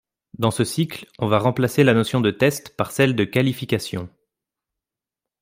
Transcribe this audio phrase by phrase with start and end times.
[0.39, 4.09] Dans ce cycle on va remplacer la notion de test par celle de qualification.